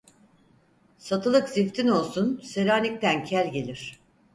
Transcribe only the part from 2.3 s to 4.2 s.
Selanik'ten kel gelir.